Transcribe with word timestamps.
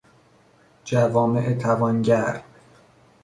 جوامع 0.83 1.53
توانگر 1.53 2.43